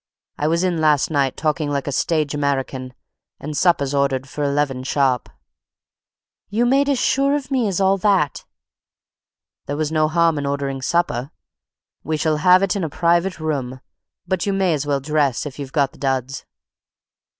[0.39, 2.95] I was in last night, talking like a stage American,
[3.39, 5.29] and supper's ordered for eleven sharp."
[6.49, 8.43] "You made as sure of me as all that!"
[9.67, 11.29] "There was no harm in ordering supper.
[12.03, 13.79] We shall have it in a private room,
[14.27, 16.45] but you may as well dress if you've got the duds."